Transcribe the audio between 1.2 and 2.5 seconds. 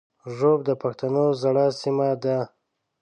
زړه سیمه ده